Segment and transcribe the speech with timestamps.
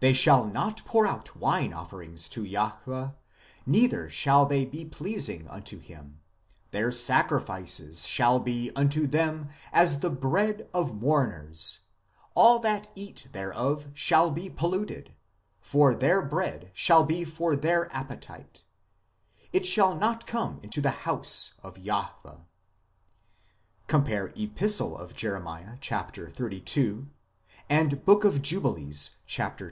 [0.00, 3.14] They shall not pour out wine offerings to Jahwe,
[3.66, 6.20] neither shall they be pleasing unto Him:
[6.70, 11.80] their sacrifices shall be unto them as the bread of mourners;
[12.34, 15.14] all that eat thereof shall be polluted:
[15.60, 18.64] for their bread shall be for their appetite;
[19.52, 22.40] it shall not come into the house of Jahwe"
[23.86, 24.22] (cp.
[24.94, 24.98] Ep.
[24.98, 26.28] of Jer.
[26.30, 27.08] 32,
[28.06, 29.68] Book of Jubilees xxil 17).